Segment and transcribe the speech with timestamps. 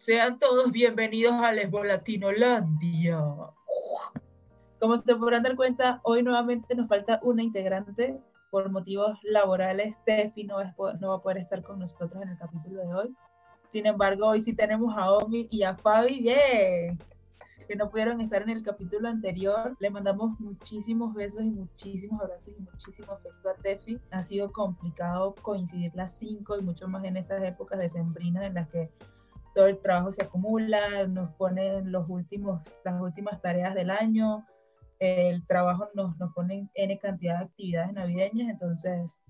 [0.00, 3.20] Sean todos bienvenidos a Lesbolatinolandia.
[4.80, 8.18] Como se podrán dar cuenta, hoy nuevamente nos falta una integrante
[8.50, 10.02] por motivos laborales.
[10.06, 10.56] Tefi no,
[10.98, 13.14] no va a poder estar con nosotros en el capítulo de hoy.
[13.68, 16.96] Sin embargo, hoy sí tenemos a Omi y a Fabi, yeah,
[17.68, 19.76] que no pudieron estar en el capítulo anterior.
[19.80, 24.00] Le mandamos muchísimos besos y muchísimos abrazos y muchísimo afecto a Tefi.
[24.12, 28.66] Ha sido complicado coincidir las cinco y mucho más en estas épocas decembrinas en las
[28.70, 28.90] que
[29.54, 34.46] todo el trabajo se acumula, nos ponen los últimos, las últimas tareas del año,
[34.98, 39.22] el trabajo nos, nos pone N cantidad de actividades navideñas, entonces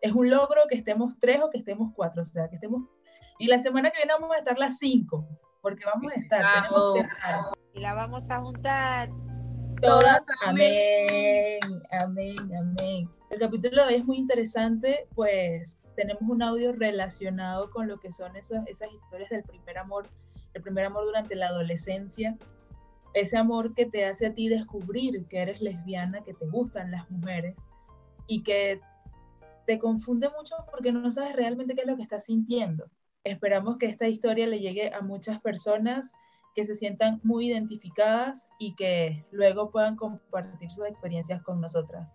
[0.00, 2.82] es un logro que estemos tres o que estemos cuatro, o sea, que estemos...
[3.38, 5.26] Y la semana que viene vamos a estar las cinco,
[5.62, 7.40] porque vamos a estar, tenemos que estar.
[7.72, 9.08] Y la vamos a juntar.
[9.82, 11.58] Todas, amén,
[12.00, 13.10] amén, amén.
[13.30, 18.12] El capítulo de hoy es muy interesante, pues tenemos un audio relacionado con lo que
[18.12, 20.08] son esas, esas historias del primer amor,
[20.52, 22.36] el primer amor durante la adolescencia,
[23.14, 27.08] ese amor que te hace a ti descubrir que eres lesbiana, que te gustan las
[27.10, 27.56] mujeres
[28.26, 28.80] y que
[29.66, 32.86] te confunde mucho porque no sabes realmente qué es lo que estás sintiendo.
[33.22, 36.12] Esperamos que esta historia le llegue a muchas personas
[36.54, 42.12] que se sientan muy identificadas y que luego puedan compartir sus experiencias con nosotras.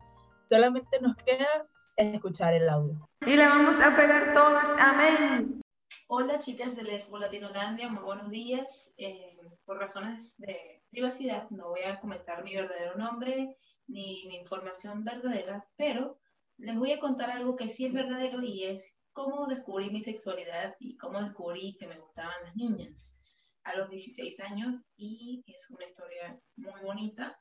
[0.47, 1.67] Solamente nos queda
[1.99, 3.09] escuchar el audio.
[3.25, 4.65] Y la vamos a pegar todas.
[4.79, 5.61] Amén.
[6.07, 8.91] Hola chicas de Lesbo Latinolandia, muy buenos días.
[8.97, 15.03] Eh, por razones de privacidad no voy a comentar mi verdadero nombre ni mi información
[15.03, 16.19] verdadera, pero
[16.57, 20.75] les voy a contar algo que sí es verdadero y es cómo descubrí mi sexualidad
[20.79, 23.15] y cómo descubrí que me gustaban las niñas
[23.63, 27.39] a los 16 años y es una historia muy bonita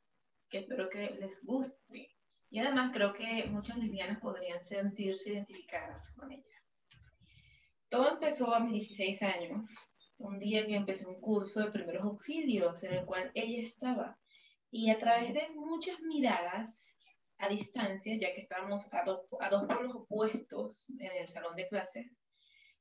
[0.50, 2.17] que espero que les guste.
[2.50, 6.44] Y además creo que muchas lesbianas podrían sentirse identificadas con ella.
[7.90, 9.70] Todo empezó a mis 16 años,
[10.16, 14.18] un día que empecé un curso de primeros auxilios en el cual ella estaba.
[14.70, 16.96] Y a través de muchas miradas
[17.38, 21.68] a distancia, ya que estábamos a dos, a dos polos opuestos en el salón de
[21.68, 22.18] clases,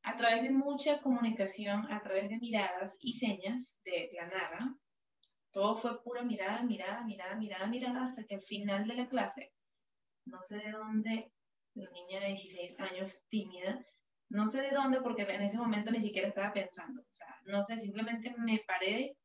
[0.03, 4.77] a través de mucha comunicación, a través de miradas y señas de la nada,
[5.51, 9.53] todo fue pura mirada, mirada, mirada, mirada, mirada, hasta que al final de la clase
[10.27, 11.31] no sé de dónde,
[11.73, 13.85] la niña de 16 años tímida,
[14.29, 17.63] no sé de dónde porque en ese momento ni siquiera estaba pensando, o sea, no
[17.63, 19.17] sé, simplemente me paré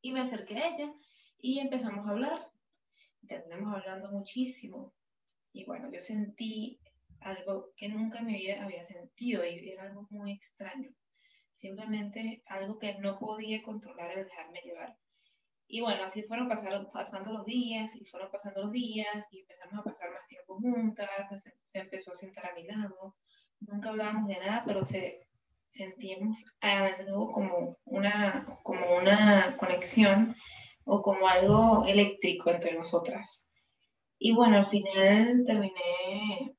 [0.00, 0.92] y me acerqué a ella
[1.38, 2.40] y empezamos a hablar.
[3.26, 4.94] Terminamos hablando muchísimo
[5.52, 6.80] y bueno, yo sentí
[7.20, 10.90] algo que nunca en mi vida había sentido y era algo muy extraño.
[11.52, 14.96] Simplemente algo que no podía controlar el dejarme llevar.
[15.74, 16.48] Y bueno, así fueron
[16.92, 21.08] pasando los días y fueron pasando los días y empezamos a pasar más tiempo juntas,
[21.64, 23.16] se, empezó a sentar a mi lado.
[23.60, 25.26] Nunca hablábamos de nada, pero se,
[25.68, 30.36] sentíamos algo como una, como una conexión
[30.84, 33.46] o como algo eléctrico entre nosotras.
[34.18, 36.54] Y bueno, al final terminé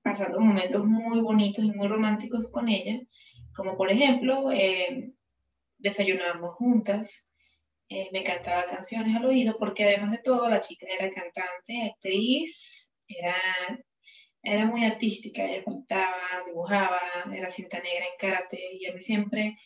[0.00, 3.00] pasando momentos muy bonitos y muy románticos con ella,
[3.54, 5.12] como por ejemplo, eh,
[5.76, 7.26] desayunábamos juntas,
[7.90, 12.88] eh, me cantaba canciones al oído, porque además de todo la chica era cantante, actriz,
[13.08, 13.34] era,
[14.42, 17.00] era muy artística, ella pintaba, dibujaba,
[17.34, 19.58] era cinta negra en karate, y a mí siempre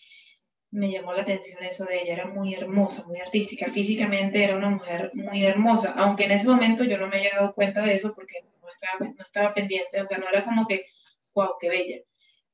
[0.71, 4.71] me llamó la atención eso de ella, era muy hermosa, muy artística, físicamente era una
[4.71, 8.15] mujer muy hermosa, aunque en ese momento yo no me había dado cuenta de eso
[8.15, 10.87] porque no estaba, no estaba pendiente, o sea, no era como que,
[11.35, 11.99] wow, qué bella,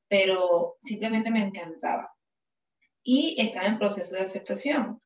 [0.09, 2.13] pero simplemente me encantaba.
[3.05, 5.01] Y estaba en proceso de aceptación.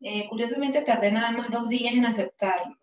[0.00, 2.76] Eh, curiosamente tardé nada más dos días en aceptarlo.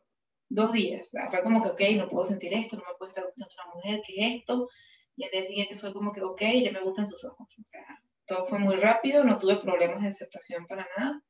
[0.50, 1.10] Dos días.
[1.30, 4.02] fue como que, ok, no puedo sentir esto, no me puede estar gustando una mujer,
[4.06, 4.70] que esto.
[5.16, 7.48] Y el día siguiente fue como que, ok, ya me gustan sus ojos.
[7.60, 7.86] O sea,
[8.26, 11.22] todo fue muy rápido, no tuve problemas de aceptación para nada.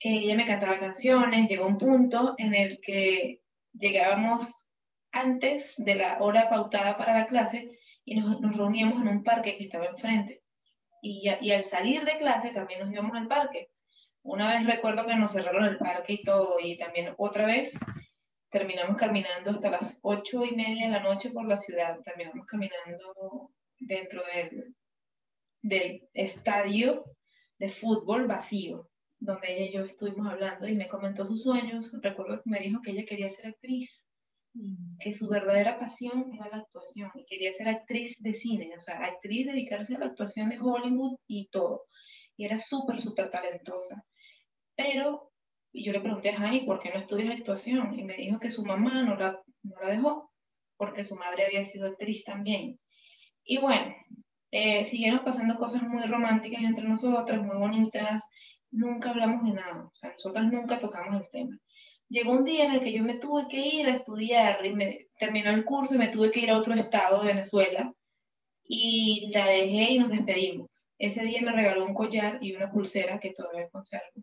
[0.00, 3.42] ella me cantaba canciones, llegó un punto en el que
[3.72, 4.54] llegábamos
[5.12, 9.56] antes de la hora pautada para la clase y nos, nos reuníamos en un parque
[9.56, 10.42] que estaba enfrente.
[11.02, 13.70] Y, y, al salir de clase también nos íbamos al parque.
[14.24, 17.78] Una vez recuerdo que nos cerraron el parque y todo, y también otra vez
[18.50, 21.98] terminamos caminando hasta las ocho y media de la noche por la ciudad.
[22.04, 24.76] Terminamos caminando dentro del,
[25.62, 27.04] del estadio
[27.58, 28.88] de fútbol vacío,
[29.18, 31.90] donde ella y yo estuvimos hablando y me comentó sus sueños.
[32.00, 34.06] Recuerdo que me dijo que ella quería ser actriz,
[34.54, 34.98] mm.
[34.98, 39.04] que su verdadera pasión era la actuación y quería ser actriz de cine, o sea,
[39.04, 41.86] actriz, dedicarse a la actuación de Hollywood y todo.
[42.36, 44.04] Y era súper, súper talentosa.
[44.76, 45.30] Pero
[45.72, 47.98] y yo le pregunté a Jaime, ¿por qué no estudias actuación?
[47.98, 50.30] Y me dijo que su mamá no la, no la dejó,
[50.76, 52.78] porque su madre había sido actriz también.
[53.44, 53.94] Y bueno,
[54.54, 58.22] Eh, siguieron pasando cosas muy románticas entre nosotras, muy bonitas.
[58.70, 61.58] Nunca hablamos de nada, o sea, nosotras nunca tocamos el tema.
[62.08, 65.08] Llegó un día en el que yo me tuve que ir a estudiar, y me,
[65.18, 67.92] terminó el curso y me tuve que ir a otro estado de Venezuela
[68.64, 70.68] y la dejé y nos despedimos.
[70.98, 74.22] Ese día me regaló un collar y una pulsera que todavía conservo.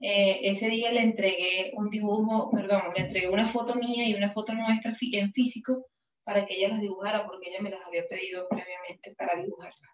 [0.00, 4.30] Eh, ese día le entregué un dibujo, perdón, le entregué una foto mía y una
[4.30, 5.86] foto nuestra en físico
[6.24, 9.90] para que ella las dibujara porque ella me las había pedido previamente para dibujarlas.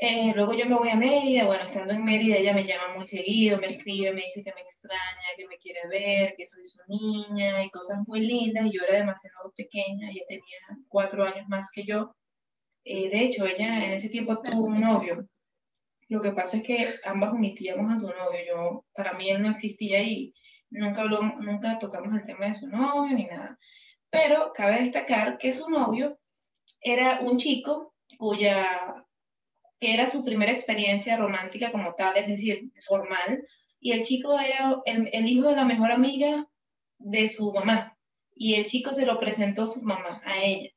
[0.00, 3.08] Eh, luego yo me voy a Mérida, bueno, estando en Mérida ella me llama muy
[3.08, 6.78] seguido, me escribe, me dice que me extraña, que me quiere ver, que soy su
[6.86, 8.66] niña y cosas muy lindas.
[8.72, 10.58] Yo era demasiado pequeña, ella tenía
[10.88, 12.14] cuatro años más que yo.
[12.84, 15.28] Eh, de hecho, ella en ese tiempo tuvo un novio.
[16.08, 18.40] Lo que pasa es que ambas omitíamos a su novio.
[18.46, 20.34] Yo, para mí él no existía y
[20.70, 23.58] nunca, habló, nunca tocamos el tema de su novio ni nada.
[24.10, 26.18] Pero cabe destacar que su novio
[26.80, 29.04] era un chico cuya
[29.80, 33.46] era su primera experiencia romántica como tal, es decir, formal,
[33.80, 36.48] y el chico era el, hijo de la mejor amiga
[36.98, 37.96] de su mamá,
[38.34, 40.70] y el chico se lo presentó su mamá, a ella.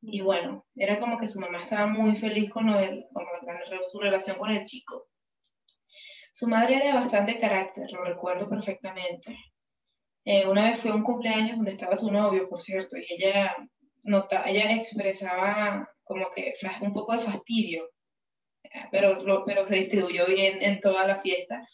[0.00, 3.24] Y bueno, era como que su mamá estaba muy feliz con, él, con
[3.90, 5.08] su relación con el chico.
[6.32, 9.36] Su madre era de bastante carácter, lo recuerdo perfectamente.
[10.24, 13.56] Eh, una vez fue un cumpleaños donde estaba su novio, por cierto, y ella,
[14.02, 17.88] nota, ella expresaba como que un poco de fastidio
[18.90, 21.66] pero, pero se distribuyó bien en toda la fiesta.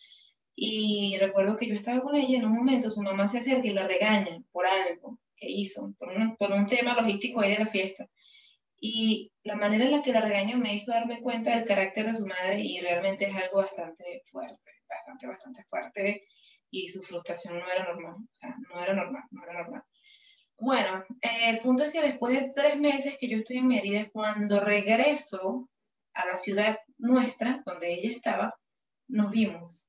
[0.54, 3.72] Y recuerdo que yo estaba con ella en un momento, su mamá se acerca y
[3.72, 7.66] la regaña por algo que hizo, por un, por un tema logístico ahí de la
[7.66, 8.06] fiesta.
[8.80, 12.14] Y la manera en la que la regañó me hizo darme cuenta del carácter de
[12.14, 16.24] su madre y realmente es algo bastante fuerte, bastante, bastante fuerte
[16.70, 19.82] y su frustración no era normal, o sea, no era normal, no era normal.
[20.56, 24.60] Bueno, el punto es que después de tres meses que yo estoy en Mérida, cuando
[24.60, 25.68] regreso
[26.12, 28.54] a la ciudad nuestra, donde ella estaba,
[29.08, 29.88] nos vimos.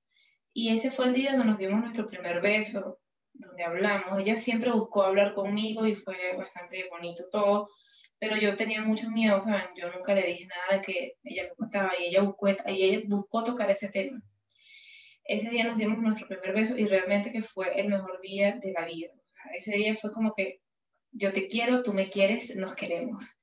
[0.53, 2.99] Y ese fue el día donde nos dimos nuestro primer beso,
[3.33, 4.19] donde hablamos.
[4.19, 7.69] Ella siempre buscó hablar conmigo y fue bastante bonito todo,
[8.21, 9.65] pero yo tenía mucho miedo, ¿saben?
[9.75, 13.01] Yo nunca le dije nada de que ella me contaba y ella buscó, y ella
[13.07, 14.21] buscó tocar ese tema.
[15.25, 18.71] Ese día nos dimos nuestro primer beso y realmente que fue el mejor día de
[18.71, 19.09] la vida.
[19.57, 20.62] ese día fue como que
[21.12, 23.41] yo te quiero, tú me quieres, nos queremos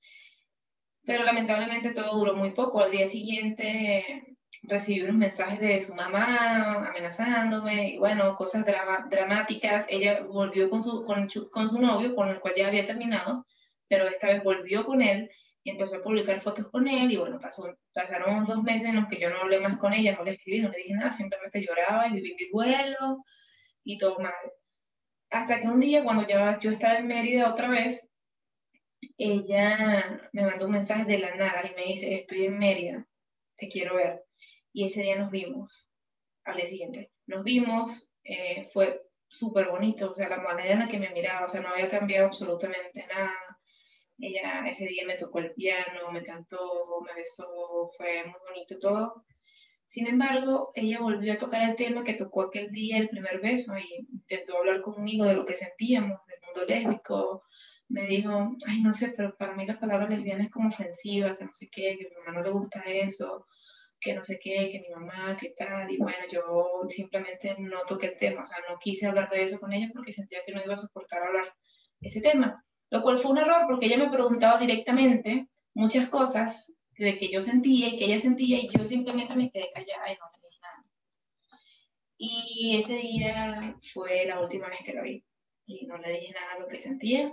[1.08, 2.82] pero lamentablemente todo duró muy poco.
[2.82, 8.66] Al día siguiente recibí unos mensajes de su mamá amenazándome y bueno, cosas
[9.08, 9.86] dramáticas.
[9.88, 13.46] Ella volvió con su, con, con, su novio, con el cual ya había terminado,
[13.88, 15.30] pero esta vez volvió con él
[15.64, 19.08] y empezó a publicar fotos con él y bueno, pasó, pasaron dos meses en los
[19.08, 21.64] que yo no hablé más con ella, no le escribí, no le dije nada, simplemente
[21.64, 23.24] lloraba y viví mi duelo
[23.84, 24.32] y todo mal.
[25.30, 28.08] Hasta que un día, cuando ya yo estaba en Mérida otra vez,
[29.16, 33.06] ella me mandó un mensaje de la nada y me dice, estoy en Mérida,
[33.56, 34.24] te quiero ver.
[34.72, 35.90] Y ese día nos vimos,
[36.44, 37.10] al día siguiente.
[37.26, 41.46] Nos vimos, eh, fue súper bonito, o sea, la manera en la que me miraba,
[41.46, 43.34] o sea, no había cambiado absolutamente nada.
[44.18, 46.58] Ella ese día me tocó el piano, me cantó,
[47.06, 49.14] me besó, fue muy bonito todo.
[49.86, 53.72] Sin embargo, ella volvió a tocar el tema que tocó aquel día, el primer beso,
[53.78, 57.44] y intentó hablar conmigo de lo que sentíamos, del mundo lésbico,
[57.88, 61.44] me dijo, ay, no sé, pero para mí la palabra lesbiana es como ofensiva, que
[61.44, 63.46] no sé qué, que a mi mamá no le gusta eso,
[64.00, 68.08] que no sé qué, que mi mamá, qué tal, y bueno, yo simplemente no toqué
[68.08, 70.62] el tema, o sea, no quise hablar de eso con ella porque sentía que no
[70.62, 71.54] iba a soportar hablar
[72.00, 77.18] ese tema, lo cual fue un error porque ella me preguntaba directamente muchas cosas de
[77.18, 80.30] que yo sentía y que ella sentía y yo simplemente me quedé callada y no
[80.32, 80.84] le dije nada.
[82.16, 85.24] Y ese día fue la última vez que la vi
[85.66, 87.32] y no le dije nada de lo que sentía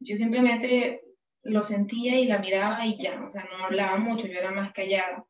[0.00, 1.02] yo simplemente
[1.42, 4.72] lo sentía y la miraba y ya, o sea, no hablaba mucho, yo era más
[4.72, 5.24] callada.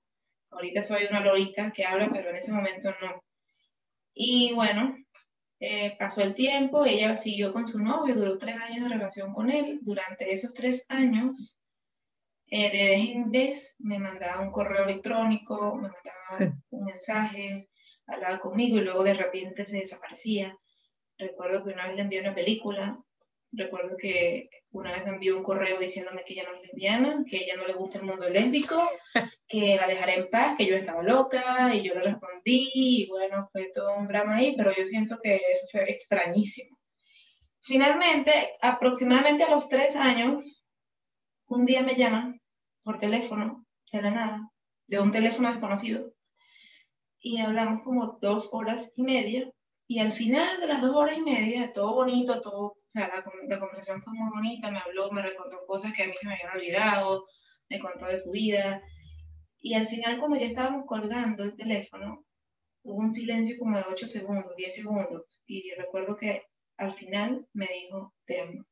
[0.51, 3.23] Ahorita soy una lorita que habla, pero en ese momento no.
[4.15, 4.97] Y bueno,
[5.61, 9.51] eh, pasó el tiempo, ella siguió con su novio, duró tres años de relación con
[9.51, 9.79] él.
[9.83, 11.59] Durante esos tres años,
[12.47, 17.69] eh, de vez en vez me mandaba un correo electrónico, me mandaba un mensaje,
[18.07, 20.59] hablaba conmigo y luego de repente se desaparecía.
[21.19, 22.99] Recuerdo que una vez le envié una película
[23.53, 27.39] Recuerdo que una vez me envió un correo diciéndome que ella no es lesbiana, que
[27.39, 28.81] ella no le gusta el mundo lésbico,
[29.49, 33.49] que la dejaré en paz, que yo estaba loca, y yo le respondí, y bueno,
[33.51, 36.77] fue todo un drama ahí, pero yo siento que eso fue extrañísimo.
[37.61, 40.65] Finalmente, aproximadamente a los tres años,
[41.49, 42.41] un día me llaman
[42.85, 44.51] por teléfono, de la nada,
[44.87, 46.13] de un teléfono desconocido,
[47.19, 49.51] y hablamos como dos horas y media,
[49.91, 53.25] y al final de las dos horas y media, todo bonito, todo, o sea, la,
[53.49, 56.35] la, conversación fue muy bonita, me habló, me recordó cosas que a mí se me
[56.35, 57.27] habían olvidado,
[57.69, 58.81] me contó de su vida.
[59.61, 62.25] Y al final, cuando ya estábamos colgando el teléfono,
[62.85, 65.25] hubo un silencio como de 8 segundos, 10 segundos.
[65.47, 66.45] Y recuerdo que
[66.77, 68.65] al final me dijo, te amo.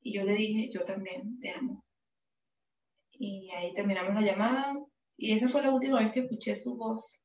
[0.00, 1.84] Y yo le dije, yo también te amo.
[3.10, 4.74] Y ahí terminamos la llamada.
[5.18, 7.20] Y esa fue la última vez que escuché su voz.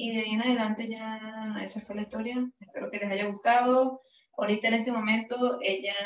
[0.00, 2.36] Y de ahí en adelante ya esa fue la historia.
[2.60, 4.00] Espero que les haya gustado.
[4.36, 5.96] Ahorita en este momento ella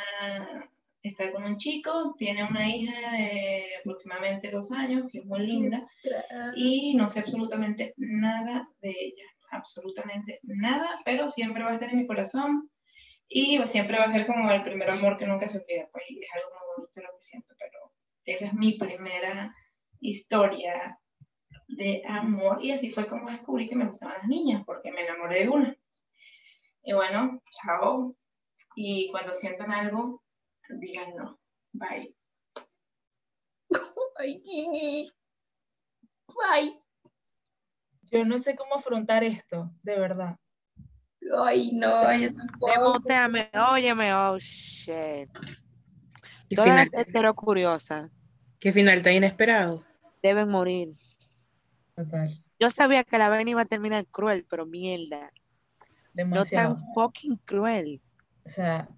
[1.02, 5.86] está con un chico, tiene una hija de aproximadamente dos años, que es muy linda,
[6.56, 11.98] y no sé absolutamente nada de ella, absolutamente nada, pero siempre va a estar en
[11.98, 12.70] mi corazón
[13.28, 16.30] y siempre va a ser como el primer amor que nunca se olvida, pues es
[16.34, 17.92] algo muy bonito lo que siento, pero
[18.24, 19.54] esa es mi primera
[20.00, 20.98] historia
[21.76, 25.40] de amor y así fue como descubrí que me gustaban las niñas, porque me enamoré
[25.40, 25.76] de una.
[26.84, 28.16] Y bueno, chao.
[28.74, 30.22] Y cuando sientan algo,
[30.68, 31.38] digan no.
[31.72, 32.14] Bye.
[36.28, 36.78] Bye.
[38.10, 40.36] Yo no sé cómo afrontar esto, de verdad.
[41.44, 42.98] Ay, no, yo tampoco.
[43.72, 45.30] óyeme, oh shit.
[46.54, 48.10] Toda la curiosa.
[48.60, 49.84] Qué final tan inesperado.
[50.22, 50.88] Deben morir.
[51.94, 52.42] Total.
[52.58, 55.30] Yo sabía que la vaina iba a terminar cruel, pero mierda.
[56.14, 56.70] Demasiado.
[56.70, 58.00] No tan fucking cruel.
[58.44, 58.88] O sea,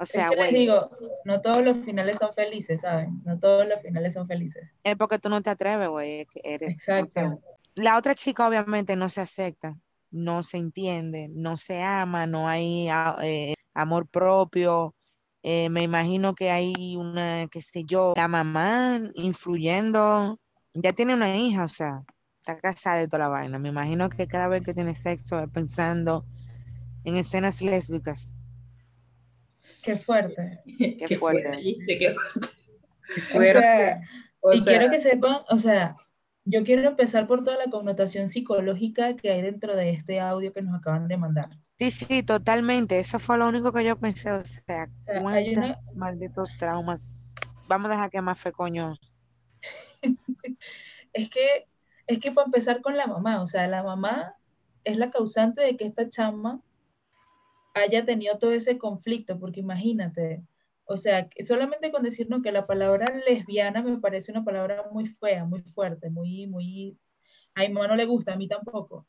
[0.00, 0.90] o sea, es que les digo,
[1.24, 3.20] no todos los finales son felices, ¿saben?
[3.24, 4.70] No todos los finales son felices.
[4.82, 6.26] Es porque tú no te atreves, güey.
[6.44, 7.40] Exacto.
[7.74, 9.76] La otra chica obviamente no se acepta,
[10.10, 12.88] no se entiende, no se ama, no hay
[13.22, 14.94] eh, amor propio.
[15.42, 20.38] Eh, me imagino que hay una, qué sé yo, la mamá influyendo,
[20.74, 22.04] ya tiene una hija, o sea,
[22.40, 23.58] está casada de toda la vaina.
[23.58, 26.24] Me imagino que cada vez que tiene sexo es pensando
[27.04, 28.34] en escenas lésbicas.
[29.82, 30.60] Qué fuerte.
[30.64, 31.50] Qué, fuerte.
[31.86, 34.00] Qué fuerte.
[34.54, 35.96] y quiero que sepan, o sea,
[36.44, 40.62] yo quiero empezar por toda la connotación psicológica que hay dentro de este audio que
[40.62, 41.50] nos acaban de mandar.
[41.78, 42.98] Sí, sí, totalmente.
[42.98, 44.30] Eso fue lo único que yo pensé.
[44.30, 44.88] O sea,
[45.20, 45.64] cuántos
[45.96, 47.34] malditos traumas.
[47.68, 48.94] Vamos a dejar que más fe, coño.
[51.12, 51.68] es que,
[52.06, 54.36] es que para empezar con la mamá, o sea, la mamá
[54.84, 56.60] es la causante de que esta chama
[57.74, 60.42] haya tenido todo ese conflicto, porque imagínate,
[60.84, 65.44] o sea, solamente con decirnos que la palabra lesbiana me parece una palabra muy fea,
[65.44, 66.98] muy fuerte, muy, muy,
[67.54, 69.06] a mi mamá no le gusta, a mí tampoco.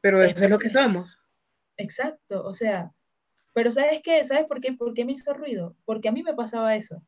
[0.00, 1.18] Pero eso es, lo que somos.
[1.76, 2.92] Exacto, o sea,
[3.54, 4.22] pero ¿sabes qué?
[4.22, 4.72] ¿Sabes por qué?
[4.72, 5.74] ¿Por qué me hizo ruido?
[5.84, 7.02] Porque a mí me pasaba eso.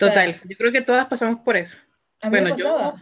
[0.00, 1.76] Total, yo creo que todas pasamos por eso.
[2.22, 2.94] bueno, yo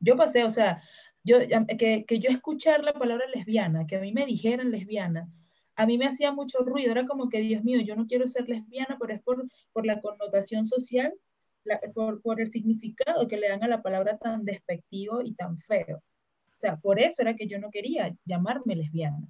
[0.00, 0.82] Yo pasé, o sea,
[1.22, 1.38] yo,
[1.78, 5.28] que, que, yo escuchar la palabra lesbiana, que a mí me dijeran lesbiana,
[5.76, 8.48] a mí me hacía mucho ruido, era como que, Dios mío, yo no quiero ser
[8.48, 11.14] lesbiana, pero es por, por la connotación social,
[11.94, 15.98] por, por, el significado que le dan a la palabra tan despectivo y tan feo.
[15.98, 19.28] O sea, por eso era que yo no quería llamarme lesbiana.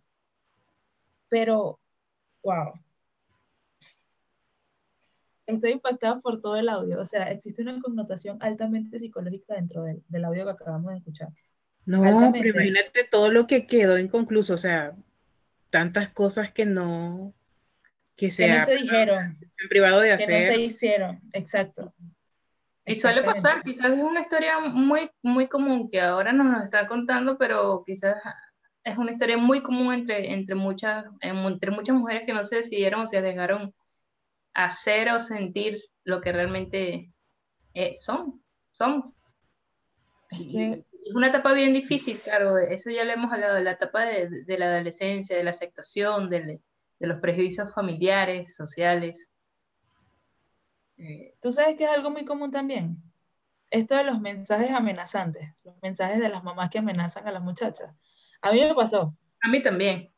[1.28, 1.80] Pero,
[2.42, 2.74] wow.
[5.46, 7.00] Estoy impactada por todo el audio.
[7.00, 11.28] O sea, existe una connotación altamente psicológica dentro del, del audio que acabamos de escuchar.
[11.86, 14.96] No, pero imagínate todo lo que quedó inconcluso, o sea,
[15.70, 17.32] tantas cosas que no,
[18.16, 20.26] que se, no se dijeron, en privado de hacer.
[20.26, 21.94] Que no se hicieron, exacto.
[22.84, 26.86] Y suele pasar, quizás es una historia muy, muy común que ahora no nos está
[26.86, 28.16] contando, pero quizás
[28.84, 33.02] es una historia muy común entre, entre, muchas, entre muchas mujeres que no se decidieron
[33.02, 33.74] o se arriesgaron
[34.56, 37.12] hacer o sentir lo que realmente
[37.74, 39.12] eh, son, somos.
[40.30, 44.44] Es una etapa bien difícil, claro, eso ya le hemos hablado, de la etapa de,
[44.44, 46.62] de la adolescencia, de la aceptación, de,
[46.98, 49.30] de los prejuicios familiares, sociales.
[50.96, 52.96] Eh, Tú sabes que es algo muy común también.
[53.70, 57.94] Esto de los mensajes amenazantes, los mensajes de las mamás que amenazan a las muchachas.
[58.40, 59.14] A mí me pasó.
[59.42, 60.10] A mí también.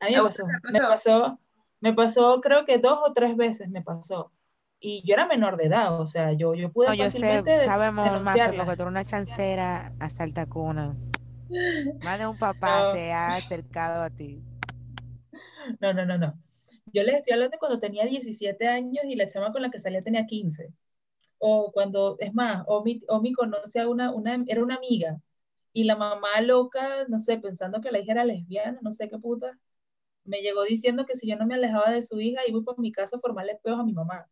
[0.00, 0.46] A mí me pasó.
[0.72, 1.38] Me pasó,
[1.84, 4.32] me pasó creo que dos o tres veces me pasó
[4.80, 7.66] y yo era menor de edad, o sea, yo, yo pude no, yo fácilmente sé,
[7.66, 10.96] sabemos más porque tú eres una chancera hasta el tacuna.
[12.02, 14.42] Más de un papá se ha acercado a ti.
[15.80, 16.38] No, no, no, no.
[16.92, 19.78] Yo les estoy hablando de cuando tenía 17 años y la chama con la que
[19.78, 20.72] salía tenía 15.
[21.38, 25.18] O cuando, es más, Omi, Omi conoce a una, una, era una amiga
[25.72, 29.18] y la mamá loca, no sé, pensando que la hija era lesbiana, no sé qué
[29.18, 29.58] puta,
[30.24, 32.92] me llegó diciendo que si yo no me alejaba de su hija, iba por mi
[32.92, 34.28] casa a formarle peos a mi mamá.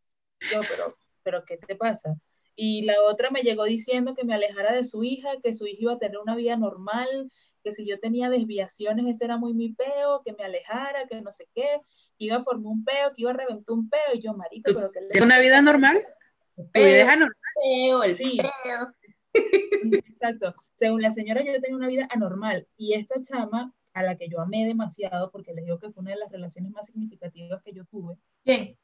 [0.51, 2.17] Yo, pero, pero ¿qué te pasa?
[2.55, 5.79] Y la otra me llegó diciendo que me alejara de su hija, que su hija
[5.81, 7.31] iba a tener una vida normal,
[7.63, 11.33] que si yo tenía desviaciones ese era muy mi peo, que me alejara, que no
[11.33, 11.81] sé qué,
[12.19, 14.73] que iba a formar un peo, que iba a reventar un peo, y yo, marico,
[14.75, 15.23] pero que le...
[15.23, 16.05] una vida normal?
[16.57, 17.17] Tu vida.
[17.63, 18.39] Feo, el Sí.
[20.05, 20.55] Exacto.
[20.75, 22.67] Según la señora, yo tenía una vida anormal.
[22.77, 26.13] Y esta chama, a la que yo amé demasiado, porque les digo que fue una
[26.13, 28.77] de las relaciones más significativas que yo tuve, ¿Quién?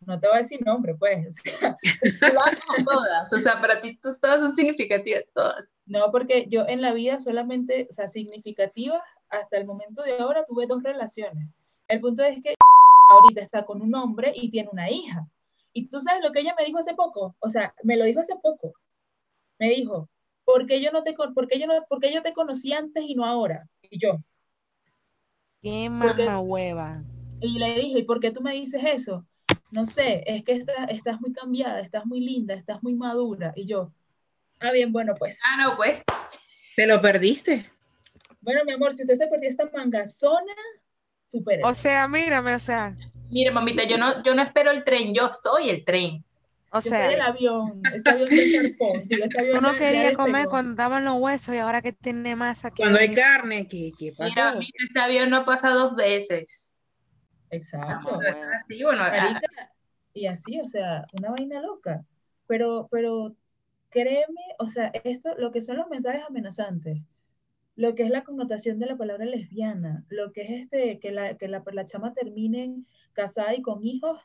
[0.00, 1.42] no te voy a decir nombre, pues.
[2.84, 3.32] Todas.
[3.32, 5.76] O sea, para ti tú, todas son significativas, todas.
[5.86, 10.44] No, porque yo en la vida solamente, o sea, significativas, hasta el momento de ahora
[10.44, 11.48] tuve dos relaciones.
[11.88, 12.54] El punto es que
[13.08, 15.28] ahorita está con un hombre y tiene una hija.
[15.72, 18.20] Y tú sabes lo que ella me dijo hace poco, o sea, me lo dijo
[18.20, 18.74] hace poco.
[19.58, 20.08] Me dijo,
[20.48, 22.72] ¿por qué yo no te, con- por qué yo no, por qué yo te conocí
[22.72, 23.68] antes y no ahora?
[23.82, 24.16] Y yo,
[25.62, 27.02] Qué mamá hueva.
[27.40, 29.26] y le dije, ¿y por qué tú me dices eso?
[29.70, 33.52] No sé, es que está- estás muy cambiada, estás muy linda, estás muy madura.
[33.56, 33.92] Y yo,
[34.60, 35.38] ah, bien, bueno, pues.
[35.44, 36.02] Ah, no, pues.
[36.76, 37.70] Te lo perdiste.
[38.40, 40.54] Bueno, mi amor, si usted se perdió esta mangazona,
[41.26, 41.60] supere.
[41.64, 42.96] O sea, mírame, o sea,
[43.30, 46.24] Mire, mamita, yo no, yo no espero el tren, yo soy el tren.
[46.70, 49.76] O Yo soy el sea, avión, este avión de zarpó, digo, este avión tú no
[49.76, 50.24] ya- ya querías despegó.
[50.24, 54.12] comer cuando estaban los huesos y ahora que tiene masa Cuando hay carne, ¿qué, qué
[54.18, 54.58] Mira, pasó?
[54.58, 56.72] mira, este avión no pasa dos veces.
[57.50, 58.18] Exacto.
[58.18, 58.56] Hueva.
[58.56, 59.40] Así, bueno, ah,
[60.14, 62.04] y así, o sea, una vaina loca.
[62.46, 63.36] Pero, pero
[63.90, 67.04] créeme, o sea, esto, lo que son los mensajes amenazantes,
[67.76, 71.36] lo que es la connotación de la palabra lesbiana, lo que es este, que la,
[71.38, 74.20] que la, la chama termine casada y con hijos,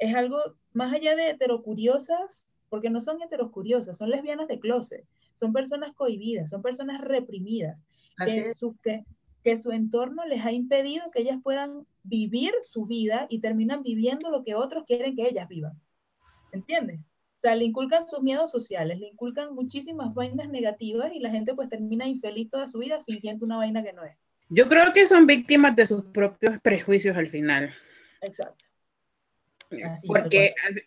[0.00, 0.38] es algo
[0.72, 5.04] más allá de heterocuriosas, porque no son heterocuriosas, son lesbianas de closet,
[5.34, 7.78] son personas cohibidas, son personas reprimidas,
[8.24, 9.04] que su, que,
[9.44, 14.30] que su entorno les ha impedido que ellas puedan vivir su vida y terminan viviendo
[14.30, 15.72] lo que otros quieren que ellas vivan.
[16.52, 17.00] ¿Entiendes?
[17.00, 21.54] O sea, le inculcan sus miedos sociales, le inculcan muchísimas vainas negativas y la gente
[21.54, 24.16] pues termina infeliz toda su vida fingiendo una vaina que no es.
[24.48, 27.72] Yo creo que son víctimas de sus propios prejuicios al final.
[28.20, 28.68] Exacto.
[29.84, 30.82] Así, Porque al-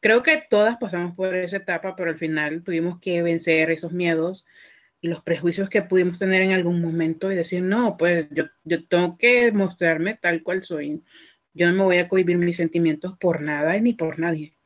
[0.00, 4.46] creo que todas pasamos por esa etapa, pero al final tuvimos que vencer esos miedos
[5.00, 8.86] y los prejuicios que pudimos tener en algún momento y decir, no, pues yo, yo
[8.86, 11.02] tengo que mostrarme tal cual soy.
[11.52, 14.56] Yo no me voy a cohibir mis sentimientos por nada ni por nadie.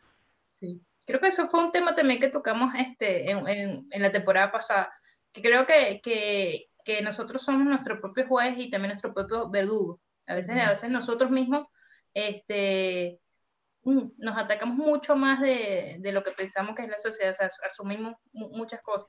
[0.61, 0.81] Sí.
[1.07, 4.53] Creo que eso fue un tema también que tocamos este, en, en- en la temporada
[4.53, 4.91] pasada,
[5.33, 10.01] que creo que, que, que nosotros somos nuestro propio juez y también nuestro propio verdugo.
[10.27, 11.67] A veces, a veces nosotros mismos
[12.15, 13.19] este,
[14.17, 17.51] nos atacamos mucho más de, de lo que pensamos que es la sociedad, o sea,
[17.67, 19.09] asumimos mu- muchas cosas.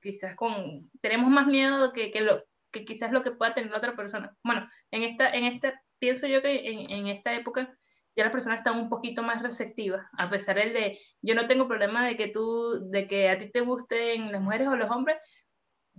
[0.00, 3.78] Quizás con, tenemos más miedo que, que, lo, que quizás lo que pueda tener la
[3.78, 4.36] otra persona.
[4.44, 7.74] Bueno, en esta, en esta pienso yo que en, en esta época
[8.16, 11.66] ya las personas están un poquito más receptivas, a pesar del de, yo no tengo
[11.66, 15.16] problema de que tú, de que a ti te gusten las mujeres o los hombres,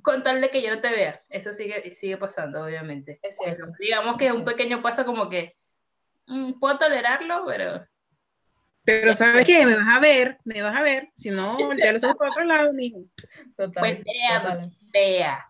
[0.02, 1.20] con tal de que yo no te vea.
[1.30, 3.20] Eso sigue, sigue pasando, obviamente.
[3.24, 3.64] Es cierto.
[3.64, 5.56] Pero digamos que es un pequeño paso como que
[6.28, 7.86] mm, puedo tolerarlo, pero
[8.86, 9.14] Pero.
[9.14, 9.66] ¿sabes qué?
[9.66, 11.10] Me vas a ver, me vas a ver.
[11.18, 13.04] Si no, voltea los ojos para otro lado, mijo.
[13.58, 14.72] Total, pues vea, total.
[14.94, 15.46] vea.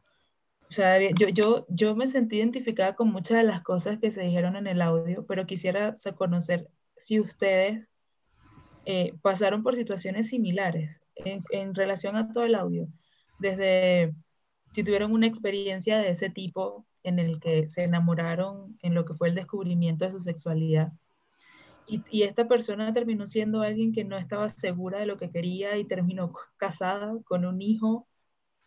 [0.68, 4.22] O sea, yo, yo, yo me sentí identificada con muchas de las cosas que se
[4.22, 6.68] dijeron en el audio, pero quisiera conocer
[6.98, 7.88] si ustedes
[8.86, 12.88] eh, pasaron por situaciones similares en, en relación a todo el audio,
[13.40, 14.14] desde
[14.72, 19.14] si tuvieron una experiencia de ese tipo en el que se enamoraron en lo que
[19.14, 20.92] fue el descubrimiento de su sexualidad.
[21.88, 25.86] Y, esta persona terminó siendo alguien que no estaba segura de lo que quería y
[25.86, 28.08] terminó casada con un hijo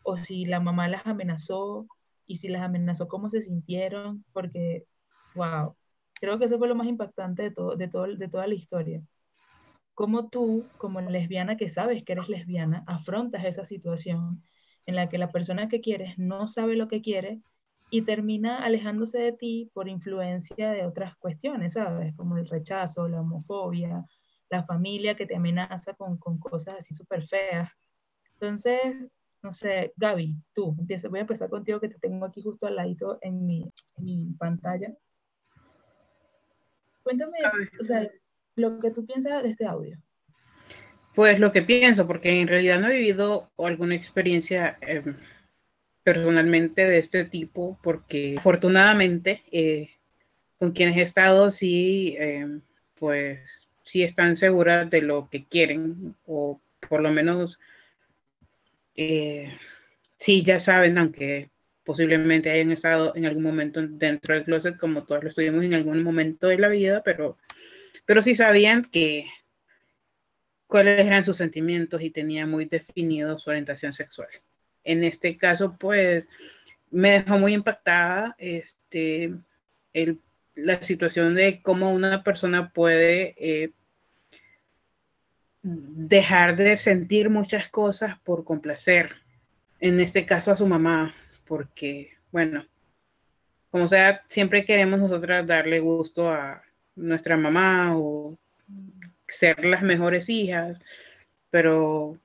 [0.04, 1.87] o si la mamá las amenazó
[2.26, 4.87] y si las amenazó, cómo se sintieron, porque,
[5.35, 5.74] wow,
[6.14, 9.02] creo que eso fue lo más impactante de, todo, de, todo, de toda la historia.
[9.94, 14.42] Cómo tú, como lesbiana que sabes que eres lesbiana, afrontas esa situación
[14.87, 17.40] en la que la persona que quieres no sabe lo que quiere
[17.90, 22.14] y termina alejándose de ti por influencia de otras cuestiones, ¿sabes?
[22.14, 24.05] Como el rechazo, la homofobia,
[24.51, 27.70] la familia que te amenaza con, con cosas así súper feas.
[28.35, 28.81] Entonces,
[29.42, 32.77] no sé, Gaby, tú, empieza, voy a empezar contigo que te tengo aquí justo al
[32.77, 34.92] ladito en mi, en mi pantalla.
[37.03, 37.38] Cuéntame,
[37.81, 38.09] o sea,
[38.57, 39.96] lo que tú piensas de este audio.
[41.14, 45.03] Pues lo que pienso, porque en realidad no he vivido alguna experiencia eh,
[46.09, 49.90] personalmente de este tipo, porque afortunadamente eh,
[50.59, 52.61] con quienes he estado sí, eh,
[52.94, 53.40] pues
[53.83, 57.61] sí están seguras de lo que quieren, o por lo menos
[58.97, 59.53] eh,
[60.18, 61.51] sí ya saben, aunque
[61.85, 66.03] posiblemente hayan estado en algún momento dentro del closet, como todos lo estuvimos en algún
[66.03, 67.37] momento de la vida, pero,
[68.07, 69.27] pero sí sabían que
[70.66, 74.29] cuáles eran sus sentimientos y tenía muy definido su orientación sexual.
[74.88, 76.27] En este caso, pues,
[76.90, 79.35] me dejó muy impactada este,
[79.92, 80.18] el,
[80.55, 83.72] la situación de cómo una persona puede eh,
[85.62, 89.16] dejar de sentir muchas cosas por complacer,
[89.79, 91.14] en este caso a su mamá,
[91.46, 92.64] porque, bueno,
[93.70, 96.62] como sea, siempre queremos nosotras darle gusto a
[96.96, 98.38] nuestra mamá o
[99.29, 100.79] ser las mejores hijas,
[101.51, 102.18] pero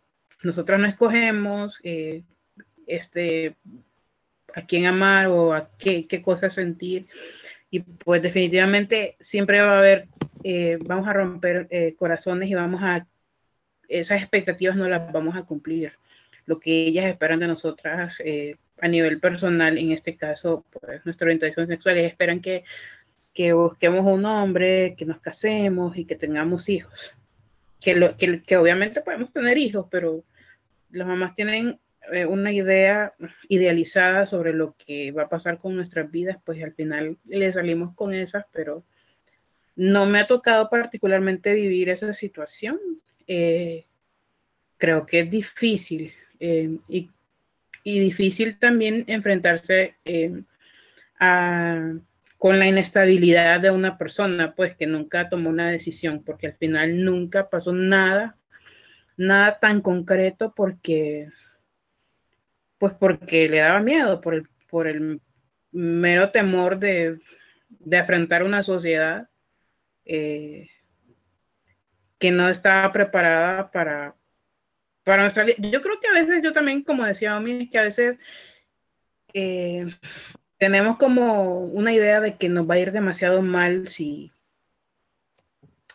[0.43, 2.23] nosotras no escogemos eh,
[2.87, 3.55] este,
[4.53, 7.07] a quién amar o a qué, qué cosas sentir.
[7.69, 10.07] Y pues definitivamente siempre va a haber,
[10.43, 13.07] eh, vamos a romper eh, corazones y vamos a,
[13.87, 15.93] esas expectativas no las vamos a cumplir.
[16.45, 18.17] Lo que ellas esperan de nosotras
[18.81, 22.63] a nivel personal, en este caso, pues nuestra orientación sexual, ellas esperan que,
[23.33, 27.13] que busquemos un hombre, que nos casemos y que tengamos hijos.
[27.79, 30.23] Que, lo, que, que obviamente podemos tener hijos, pero
[30.91, 31.79] las mamás tienen
[32.11, 33.13] eh, una idea
[33.47, 37.95] idealizada sobre lo que va a pasar con nuestras vidas, pues al final le salimos
[37.95, 38.83] con esas, pero
[39.75, 42.77] no me ha tocado particularmente vivir esa situación.
[43.27, 43.85] Eh,
[44.77, 47.09] creo que es difícil eh, y,
[47.83, 49.95] y, difícil también enfrentarse
[51.19, 51.93] a,
[52.37, 57.05] con la inestabilidad de una persona, pues que nunca tomó una decisión, porque al final
[57.05, 58.35] nunca pasó nada,
[59.15, 61.29] nada tan concreto porque
[62.83, 65.21] pues porque le daba miedo, por el, por el
[65.71, 67.17] mero temor de,
[67.69, 69.29] de afrontar una sociedad
[70.03, 70.67] eh,
[72.19, 74.17] que no estaba preparada para,
[75.05, 75.55] para salir.
[75.59, 78.19] Yo creo que a veces, yo también, como decía Omi, que a veces
[79.33, 79.85] eh,
[80.57, 84.33] tenemos como una idea de que nos va a ir demasiado mal si,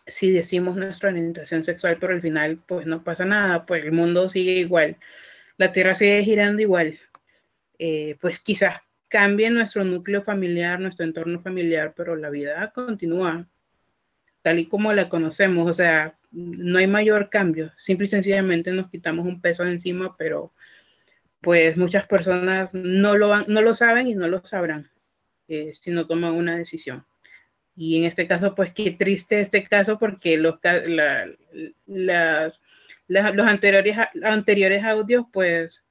[0.07, 4.27] si decimos nuestra orientación sexual, pero al final pues no pasa nada, pues el mundo
[4.27, 4.97] sigue igual
[5.59, 6.97] la Tierra sigue girando igual,
[7.77, 13.45] eh, pues quizás cambie nuestro núcleo familiar, nuestro entorno familiar, pero la vida continúa
[14.41, 18.89] tal y como la conocemos, o sea, no hay mayor cambio, simple y sencillamente nos
[18.89, 20.53] quitamos un peso de encima, pero
[21.41, 24.89] pues muchas personas no lo, no lo saben y no lo sabrán
[25.49, 27.05] eh, si no toman una decisión.
[27.75, 30.55] Y en este caso, pues qué triste este caso porque los,
[31.85, 32.61] las
[33.09, 35.81] los anteriores, anteriores audios pues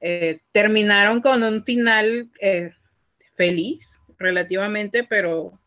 [0.00, 2.72] eh, terminaron con un final eh,
[3.34, 5.58] feliz relativamente, pero,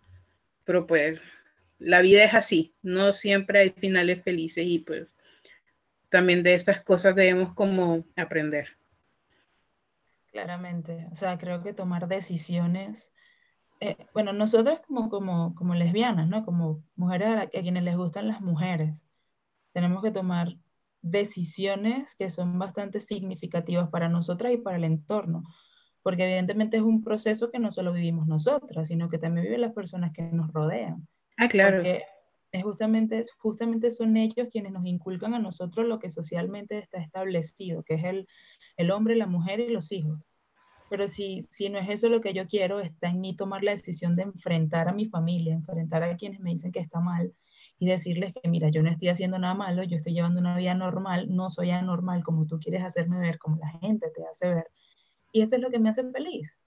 [0.65, 1.19] pero pues
[1.79, 5.07] la vida es así, no siempre hay finales felices y pues
[6.09, 8.67] también de estas cosas debemos como aprender.
[10.31, 13.13] Claramente, o sea, creo que tomar decisiones,
[13.79, 16.45] eh, bueno, nosotras como, como, como lesbianas, ¿no?
[16.45, 19.07] Como mujeres a, a quienes les gustan las mujeres,
[19.71, 20.57] tenemos que tomar
[21.01, 25.43] decisiones que son bastante significativas para nosotras y para el entorno,
[26.01, 29.73] porque evidentemente es un proceso que no solo vivimos nosotras, sino que también viven las
[29.73, 31.07] personas que nos rodean.
[31.37, 31.77] Ah, claro.
[31.77, 32.03] Porque
[32.51, 37.83] es justamente, justamente son ellos quienes nos inculcan a nosotros lo que socialmente está establecido,
[37.83, 38.27] que es el,
[38.77, 40.19] el hombre, la mujer y los hijos.
[40.89, 43.71] Pero si, si no es eso lo que yo quiero, está en mí tomar la
[43.71, 47.31] decisión de enfrentar a mi familia, enfrentar a quienes me dicen que está mal,
[47.79, 50.73] y decirles que, mira, yo no estoy haciendo nada malo, yo estoy llevando una vida
[50.73, 54.67] normal, no soy anormal como tú quieres hacerme ver, como la gente te hace ver.
[55.31, 56.57] Y esto es lo que me hace feliz.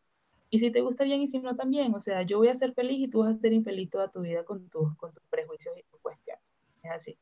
[0.49, 2.73] Y si te gusta bien y si no también, o sea, yo voy a ser
[2.73, 5.75] feliz y tú vas a ser infeliz toda tu vida con, tus con tus prejuicios
[5.79, 6.43] y tus cuestiones.
[6.83, 7.19] Es así.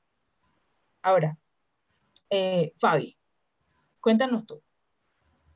[1.02, 1.36] Ahora,
[2.28, 3.16] eh, Fabi,
[4.00, 4.62] cuéntanos tú.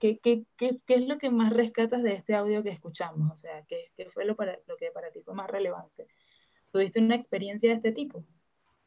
[0.01, 3.33] ¿Qué, qué, qué, qué es lo que más rescatas de este audio que escuchamos?
[3.33, 6.09] O sea, ¿qué, qué fue lo, para, lo que para ti fue más relevante?
[6.75, 8.25] ¿Tuviste una experiencia de este tipo?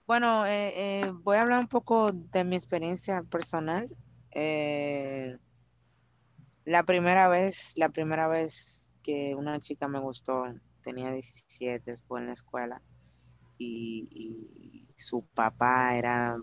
[0.05, 3.87] Bueno, eh, eh, voy a hablar un poco de mi experiencia personal.
[4.33, 5.37] Eh,
[6.65, 10.47] la primera vez, la primera vez que una chica me gustó,
[10.83, 12.81] tenía 17, fue en la escuela
[13.57, 16.35] y, su papá era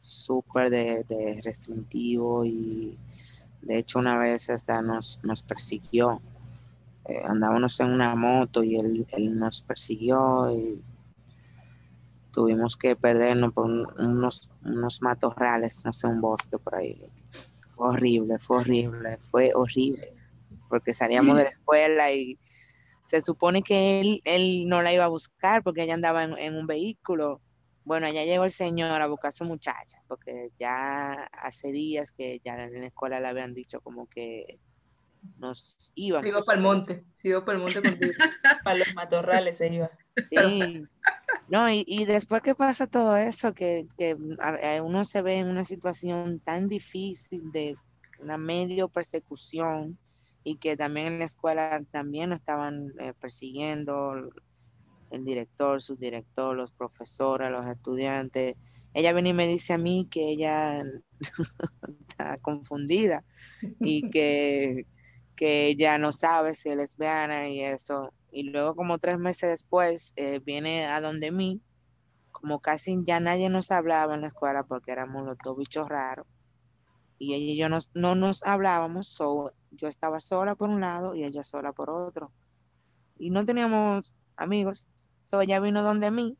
[0.00, 2.98] súper de, de, restrictivo y
[3.62, 6.20] de hecho una vez hasta nos, nos persiguió
[7.26, 9.06] andábamos en una moto y él,
[9.38, 10.82] nos persiguió y
[12.32, 16.96] tuvimos que perdernos por unos, unos matorrales, no sé, un bosque por ahí.
[17.66, 20.08] Fue horrible, fue horrible, fue horrible,
[20.68, 22.38] porque salíamos de la escuela y
[23.06, 26.56] se supone que él, él no la iba a buscar porque ella andaba en, en
[26.56, 27.40] un vehículo.
[27.84, 32.40] Bueno, allá llegó el señor a buscar a su muchacha, porque ya hace días que
[32.44, 34.60] ya en la escuela le habían dicho como que
[35.38, 36.20] nos iba.
[36.20, 38.12] Se iba para el monte, se iba para el monte contigo.
[38.64, 39.90] para los matorrales se iba.
[40.30, 40.84] Sí.
[41.48, 44.16] No, y, y después que pasa todo eso, que, que,
[44.82, 47.76] uno se ve en una situación tan difícil de
[48.20, 49.98] una medio persecución
[50.44, 54.30] y que también en la escuela también estaban eh, persiguiendo
[55.10, 58.58] el director, subdirector, los profesores, los estudiantes,
[58.94, 60.82] ella viene y me dice a mí que ella
[62.08, 63.24] está confundida
[63.80, 64.86] y que,
[65.38, 68.12] que ella no sabe si es lesbiana y eso.
[68.32, 71.62] Y luego como tres meses después eh, viene a donde mí,
[72.32, 76.26] como casi ya nadie nos hablaba en la escuela porque éramos los dos bichos raros.
[77.18, 81.22] Y ella y yo no nos hablábamos, so, yo estaba sola por un lado y
[81.22, 82.32] ella sola por otro.
[83.16, 84.88] Y no teníamos amigos,
[85.22, 86.36] so ella vino donde mí,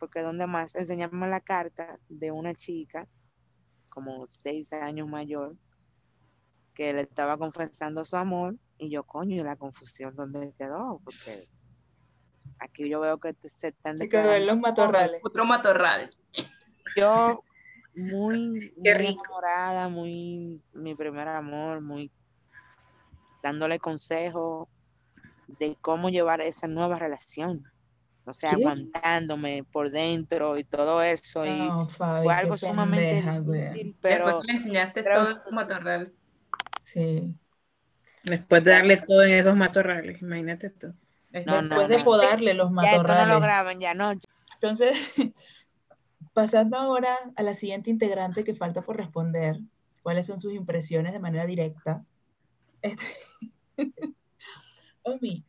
[0.00, 3.08] porque donde más enseñarme la carta de una chica
[3.88, 5.56] como seis años mayor
[6.76, 11.48] que le estaba confesando su amor y yo, coño, la confusión donde quedó, porque
[12.60, 15.20] aquí yo veo que se están de quedó en los matorrales.
[15.24, 16.14] Otro matorral.
[16.96, 17.42] Yo
[17.94, 22.12] muy, muy enamorada, muy mi primer amor, muy
[23.42, 24.68] dándole consejo
[25.58, 27.64] de cómo llevar esa nueva relación.
[28.26, 31.46] O sea, aguantándome por dentro y todo eso.
[31.46, 34.26] y fue algo sumamente difícil, pero...
[34.26, 36.12] Después le enseñaste todo esos matorral.
[36.86, 37.34] Sí.
[38.22, 40.94] Después de darle todo en esos matorrales, imagínate tú.
[41.44, 43.06] No, Después de podarle los matorrales.
[43.06, 44.12] Ya esto no lo graban, ya no.
[44.54, 44.96] Entonces,
[46.32, 49.58] pasando ahora a la siguiente integrante que falta por responder,
[50.02, 52.04] ¿cuáles son sus impresiones de manera directa?
[52.80, 53.04] Este...
[55.02, 55.44] Omi,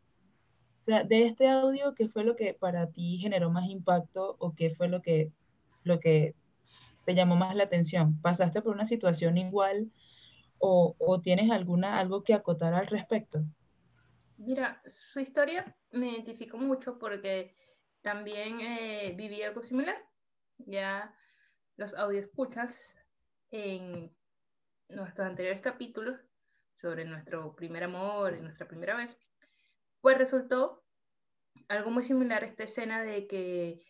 [0.82, 4.54] o sea, de este audio, ¿qué fue lo que para ti generó más impacto o
[4.54, 5.32] qué fue lo que,
[5.84, 6.36] lo que
[7.06, 8.19] te llamó más la atención?
[8.21, 9.91] ¿Pasaste por una situación igual
[10.59, 13.43] o, tienes alguna, algo que acotar al respecto?
[14.37, 17.55] Mira, su historia me identificó mucho porque
[18.01, 19.97] también eh, viví algo similar.
[20.59, 21.15] Ya
[21.75, 22.95] los escuchas
[23.51, 24.15] en
[24.89, 26.19] nuestros anteriores capítulos
[26.75, 29.17] sobre nuestro primer amor y nuestra primera vez,
[30.01, 30.83] pues resultó
[31.67, 33.81] algo muy similar a esta escena de que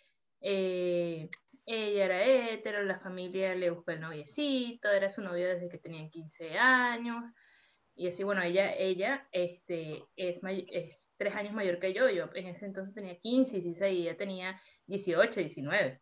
[0.41, 1.29] eh,
[1.67, 6.09] ella era hetero, la familia le buscó el noviecito, era su novio desde que tenían
[6.09, 7.23] 15 años,
[7.95, 12.47] y así, bueno, ella, ella este, es, es tres años mayor que yo, yo en
[12.47, 16.01] ese entonces tenía 15, 16, y ella tenía 18, 19.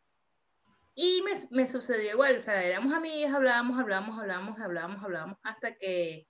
[0.95, 5.75] Y me, me sucedió igual, o sea, éramos amigas, hablábamos, hablábamos, hablábamos, hablábamos, hablábamos, hasta
[5.75, 6.27] que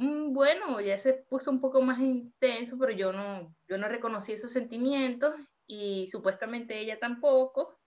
[0.00, 4.32] Mm, bueno, ya se puso un poco más intenso, pero yo no, yo no reconocí
[4.32, 5.34] esos sentimientos
[5.66, 7.78] y supuestamente ella tampoco,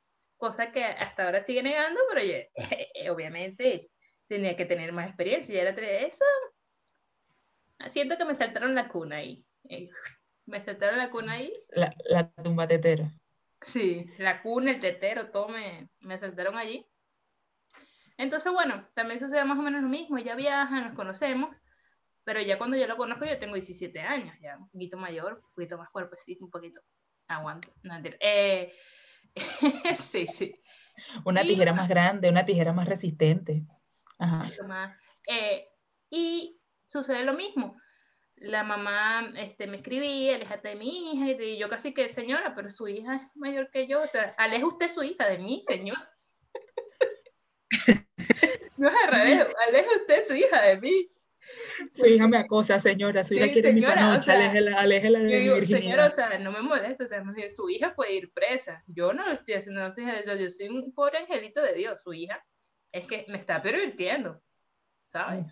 [0.44, 2.22] cosa que hasta ahora sigue negando, pero
[3.16, 3.90] obviamente
[4.28, 5.56] tenía que tener más experiencia.
[5.56, 6.26] Y era eso.
[7.88, 9.46] Siento que me saltaron la cuna ahí.
[9.70, 9.90] Eh,
[10.46, 11.54] me saltaron la cuna ahí.
[11.70, 13.10] La, la tumba tetera.
[13.62, 16.86] Sí, la cuna, el tetero, todo me, me saltaron allí.
[18.18, 20.18] Entonces, bueno, también sucede más o menos lo mismo.
[20.18, 21.56] Ella viaja, nos conocemos
[22.26, 25.54] pero ya cuando yo lo conozco, yo tengo 17 años, ya un poquito mayor, un
[25.56, 26.82] poquito más cuerpecito, un poquito.
[27.28, 27.74] Aguanto.
[27.84, 28.74] No, eh,
[29.96, 30.56] sí, sí.
[31.26, 33.64] Una tijera más grande, una tijera más resistente.
[34.20, 34.98] Ajá.
[35.28, 35.68] Eh,
[36.10, 37.78] y sucede lo mismo.
[38.36, 42.70] La mamá este, me escribía, aléjate de mi hija, y yo casi que, señora, pero
[42.70, 45.98] su hija es mayor que yo, o sea, aleje usted su hija de mí, señor.
[48.78, 51.10] no es al revés, aleje usted su hija de mí.
[51.92, 55.82] Su hija me acosa, señora, su hija quiere mi panocha, aléjela, de mi virginidad.
[55.82, 58.84] Señora, o sea, no me molesta, o sea, su hija puede ir presa.
[58.88, 62.02] Yo no lo estoy haciendo, no soy yo, yo soy un pobre angelito de Dios,
[62.04, 62.44] su hija
[62.92, 64.42] es que me está pervirtiendo,
[65.06, 65.48] ¿sabes?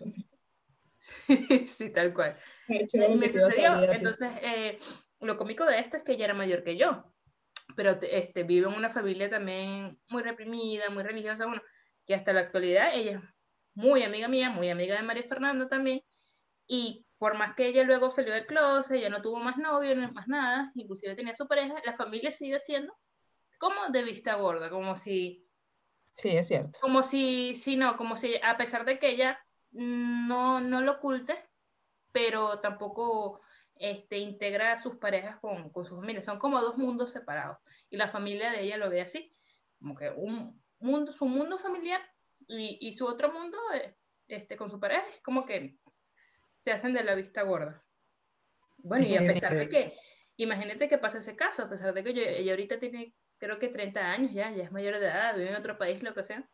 [1.66, 2.36] sí, tal cual.
[2.68, 4.78] me sucedió, entonces, eh,
[5.20, 7.12] lo cómico de esto es que ella era mayor que yo,
[7.76, 11.62] pero este, vive en una familia también muy reprimida, muy religiosa, bueno,
[12.06, 13.31] que hasta la actualidad ella es
[13.74, 16.02] muy amiga mía, muy amiga de María Fernanda también,
[16.66, 20.10] y por más que ella luego salió del closet, ya no tuvo más novio, no
[20.12, 22.96] más nada, inclusive tenía su pareja, la familia sigue siendo
[23.62, 25.46] como de vista gorda, como si...
[26.14, 26.80] Sí, es cierto.
[26.80, 29.38] Como si, si no, como si a pesar de que ella
[29.70, 31.48] no, no lo oculte,
[32.10, 33.40] pero tampoco
[33.76, 36.22] este, integra a sus parejas con, con su familia.
[36.22, 37.58] Son como dos mundos separados.
[37.88, 39.32] Y la familia de ella lo ve así,
[39.78, 42.00] como que un mundo, su mundo familiar
[42.48, 43.96] y, y su otro mundo, eh,
[44.28, 45.76] este, con su pareja, es como que
[46.60, 47.84] se hacen de la vista gorda.
[48.78, 49.94] Bueno, y a pesar de que,
[50.36, 54.00] imagínate que pasa ese caso, a pesar de que ella ahorita tiene, creo que 30
[54.00, 56.48] años ya, ya es mayor de edad, vive en otro país, lo que sea,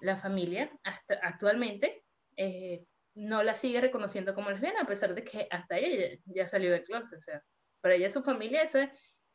[0.00, 2.04] la familia hasta actualmente
[2.36, 2.84] eh,
[3.14, 6.84] no la sigue reconociendo como lesbiana, a pesar de que hasta ella ya, salió del
[6.84, 7.42] closet, o sea,
[7.80, 8.90] para ella su familia eso es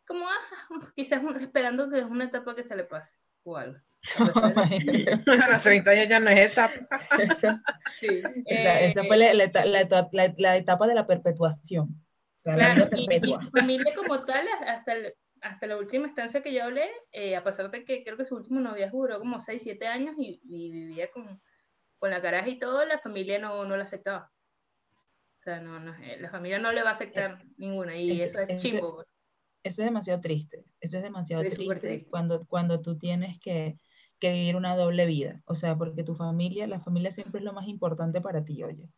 [0.06, 3.80] como, ah, quizás esperando que es una etapa que se le pase o algo.
[5.46, 6.74] a los 30 años ya no es etapa.
[8.00, 8.22] sí.
[8.46, 9.52] esa, fue la, la,
[10.38, 12.04] la, etapa de la perpetuación.
[12.44, 14.94] claro, y, y, su familia como tal, hasta
[15.42, 18.36] hasta la última instancia que yo hablé, eh, a pesar de que creo que su
[18.36, 21.42] último noviazgo duró como 6, 7 años y, y vivía con,
[21.98, 24.32] con la caraja y todo, la familia no, no la aceptaba.
[25.40, 28.40] O sea, no, no, eh, la familia no le va a aceptar ninguna y eso,
[28.40, 28.96] es chimbo.
[28.96, 29.08] pues.
[29.64, 30.66] Eso es demasiado triste.
[30.80, 32.10] Eso es demasiado Es triste, triste.
[32.10, 33.78] Cuando, cuando tú tienes que,
[34.22, 35.44] que vivir una doble vida.
[35.48, 38.90] O sea, porque tu familia, la familia siempre es lo más importante para ti, oye.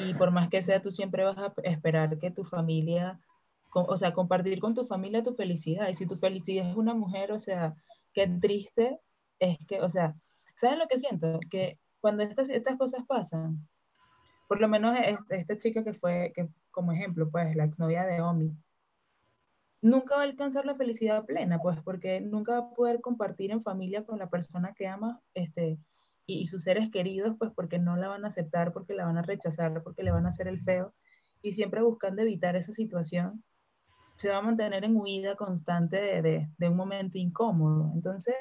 [0.00, 3.20] Y por más que sea, tú siempre vas a esperar que tu familia,
[3.74, 5.88] o sea, compartir con tu familia tu felicidad.
[5.88, 7.74] Y si tu felicidad es una mujer, o sea,
[8.12, 9.00] qué triste
[9.38, 10.14] es que, o sea,
[10.56, 11.40] ¿saben lo que siento?
[11.50, 13.68] Que cuando estas, estas cosas pasan,
[14.48, 18.20] por lo menos es- esta chica que fue, que como ejemplo, pues la exnovia de
[18.22, 18.56] Omi,
[19.80, 23.60] nunca va a alcanzar la felicidad plena, pues porque nunca va a poder compartir en
[23.62, 25.78] familia con la persona que ama, este,
[26.26, 29.18] y, y sus seres queridos, pues porque no la van a aceptar, porque la van
[29.18, 30.94] a rechazar, porque le van a hacer el feo,
[31.42, 33.44] y siempre buscando evitar esa situación,
[34.16, 37.92] se va a mantener en huida constante de, de- de un momento incómodo.
[37.94, 38.36] Entonces,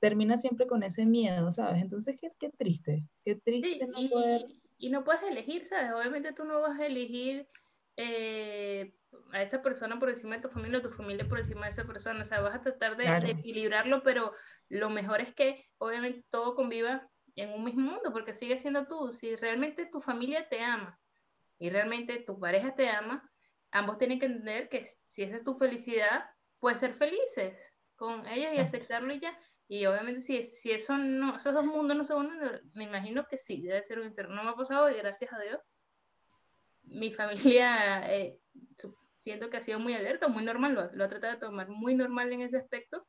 [0.00, 1.80] termina siempre con ese miedo, ¿sabes?
[1.82, 4.46] Entonces, qué, qué triste, qué Sí, triste no y, poder...
[4.78, 5.92] y no puedes elegir, ¿sabes?
[5.92, 7.48] Obviamente tú no vas a elegir
[7.96, 8.98] eh,
[9.32, 11.84] a esa persona por encima de tu familia o tu familia por encima de esa
[11.84, 12.22] persona.
[12.22, 14.32] O sea, vas a tratar de, equilibrarlo, pero
[14.68, 19.12] lo mejor es que obviamente todo conviva en un mismo mundo, porque sigue siendo tú.
[19.12, 20.98] Si realmente tu familia te ama
[21.58, 23.28] y realmente tu pareja te ama,
[23.70, 26.24] ambos tienen que entender que si esa es tu felicidad,
[26.58, 27.56] pues ser felices
[27.96, 28.76] con ellos y Exacto.
[28.76, 29.38] aceptarlo y ya.
[29.68, 32.38] Y obviamente si, si eso no, esos dos mundos no se unen,
[32.74, 34.34] me imagino que sí, debe ser un infierno.
[34.34, 35.60] No me ha pasado y gracias a Dios.
[36.82, 38.38] Mi familia, eh,
[39.22, 41.94] siento que ha sido muy abierta, muy normal, lo, lo ha tratado de tomar muy
[41.94, 43.06] normal en ese aspecto.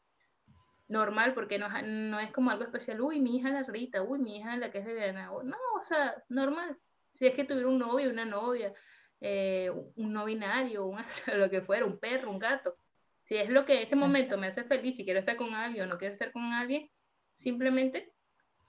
[0.87, 4.37] Normal, porque no, no es como algo especial, uy, mi hija la Rita, uy, mi
[4.37, 5.27] hija la que es lesbiana.
[5.27, 6.77] No, o sea, normal.
[7.13, 8.73] Si es que tuviera un novio, una novia,
[9.21, 10.97] eh, un no binario, un,
[11.35, 12.77] lo que fuera, un perro, un gato.
[13.23, 15.85] Si es lo que en ese momento me hace feliz, si quiero estar con alguien
[15.85, 16.89] o no quiero estar con alguien,
[17.35, 18.13] simplemente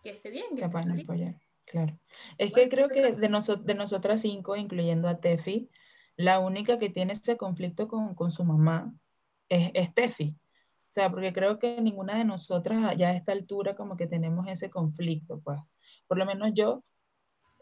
[0.02, 0.46] que esté bien.
[0.50, 1.34] Que que esté apoyar,
[1.66, 1.98] claro.
[2.38, 5.68] Es Bueno, que creo que de, noso- de nosotras cinco, incluyendo a Tefi,
[6.16, 8.92] la única que tiene ese conflicto con, con su mamá
[9.48, 10.36] es, es Tefi.
[10.90, 14.46] O sea, porque creo que ninguna de nosotras ya a esta altura como que tenemos
[14.48, 15.60] ese conflicto, pues.
[16.06, 16.84] Por lo menos yo,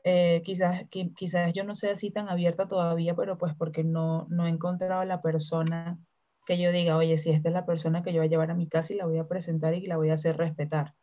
[0.04, 4.26] eh, quizás, qui- quizás yo no sea así tan abierta todavía, pero pues porque no,
[4.30, 5.98] no he encontrado la persona
[6.46, 8.54] que yo diga, oye, si esta es la persona que yo voy a llevar a
[8.54, 10.94] mi casa y la voy a presentar y la voy a hacer respetar,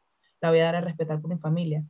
[0.42, 1.84] la voy a dar a respetar por mi familia.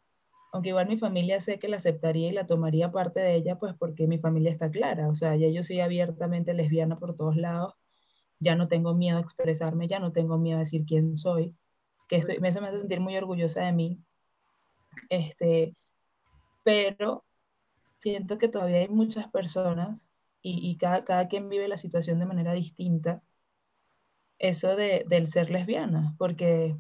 [0.52, 3.76] Aunque igual mi familia sé que la aceptaría y la tomaría parte de ella, pues
[3.78, 7.76] porque mi familia está clara, o sea, ya yo soy abiertamente lesbiana por todos lados,
[8.40, 11.56] ya no tengo miedo a expresarme, ya no tengo miedo a decir quién soy,
[12.08, 14.00] que eso, eso me hace sentir muy orgullosa de mí,
[15.10, 15.76] este,
[16.64, 17.24] pero
[17.84, 22.26] siento que todavía hay muchas personas y, y cada, cada quien vive la situación de
[22.26, 23.22] manera distinta,
[24.40, 26.78] eso de, del ser lesbiana, porque,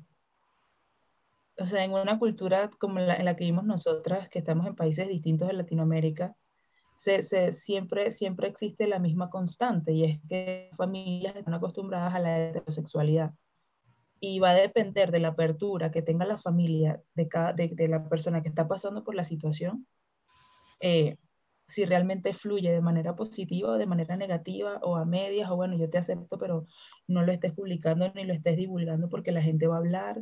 [1.59, 4.75] o sea, en una cultura como la, en la que vivimos nosotras, que estamos en
[4.75, 6.35] países distintos de Latinoamérica,
[6.95, 12.19] se, se- siempre, siempre existe la misma constante y es que familias están acostumbradas a
[12.19, 13.33] la heterosexualidad.
[14.21, 17.87] Y va a depender de la apertura que tenga la familia de, cada, de, de
[17.87, 19.87] la persona que está pasando por la situación,
[20.81, 21.17] eh,
[21.67, 25.77] si realmente fluye de manera positiva o de manera negativa o a medias, o bueno,
[25.77, 26.65] yo te acepto, pero
[27.07, 30.19] no lo estés publicando ni lo estés divulgando porque la gente va a hablar,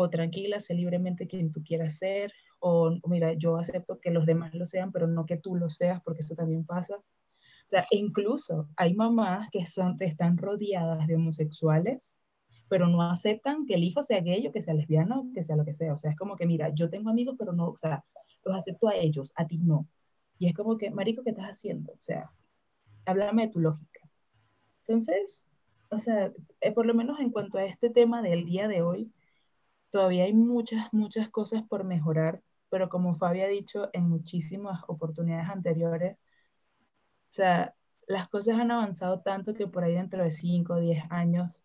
[0.00, 4.54] o tranquila, sé libremente quien tú quieras ser, o mira, yo acepto que los demás
[4.54, 6.94] lo sean, pero no que tú lo seas, porque eso también pasa.
[6.98, 12.16] O sea, incluso hay mamás que son, están rodeadas de homosexuales,
[12.68, 15.64] pero no aceptan que el hijo sea gay o que sea lesbiano, que sea lo
[15.64, 15.92] que sea.
[15.92, 18.04] O sea, es como que, mira, yo tengo amigos, pero no, o sea,
[18.44, 19.88] los acepto a ellos, a ti no.
[20.38, 21.92] Y es como que, marico, ¿qué estás haciendo?
[21.92, 22.30] O sea,
[23.04, 24.08] háblame de tu lógica.
[24.86, 25.48] Entonces,
[25.90, 29.12] o sea, eh, por lo menos en cuanto a este tema del día de hoy,
[29.90, 35.48] todavía hay muchas, muchas cosas por mejorar, pero como Fabi ha dicho en muchísimas oportunidades
[35.50, 37.74] anteriores, o sea,
[38.06, 41.62] las cosas han avanzado tanto que por ahí dentro de 5 o 10 años